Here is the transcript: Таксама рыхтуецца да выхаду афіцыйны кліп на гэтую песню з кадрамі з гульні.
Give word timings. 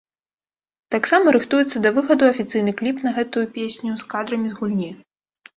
Таксама 0.93 1.27
рыхтуецца 1.35 1.77
да 1.85 1.91
выхаду 1.97 2.23
афіцыйны 2.31 2.71
кліп 2.81 3.05
на 3.09 3.13
гэтую 3.19 3.45
песню 3.59 3.91
з 4.01 4.09
кадрамі 4.15 4.47
з 4.57 4.63
гульні. 4.63 4.91